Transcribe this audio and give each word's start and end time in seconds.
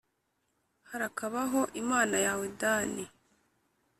harakabaho 0.89 1.61
imana 1.81 2.17
yawe, 2.25 2.45
dani 2.61 3.03